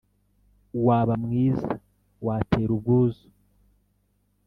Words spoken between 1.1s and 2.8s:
mwiza, watera